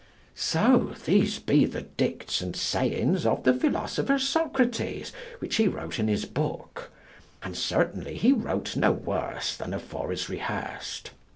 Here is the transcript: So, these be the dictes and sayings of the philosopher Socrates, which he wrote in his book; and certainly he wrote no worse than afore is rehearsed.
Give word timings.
So, 0.33 0.95
these 1.05 1.37
be 1.37 1.63
the 1.65 1.83
dictes 1.83 2.41
and 2.41 2.55
sayings 2.55 3.23
of 3.23 3.43
the 3.43 3.53
philosopher 3.53 4.17
Socrates, 4.17 5.13
which 5.37 5.57
he 5.57 5.67
wrote 5.67 5.99
in 5.99 6.07
his 6.07 6.25
book; 6.25 6.89
and 7.43 7.55
certainly 7.55 8.17
he 8.17 8.31
wrote 8.33 8.75
no 8.75 8.91
worse 8.91 9.55
than 9.55 9.75
afore 9.75 10.11
is 10.11 10.27
rehearsed. 10.27 11.11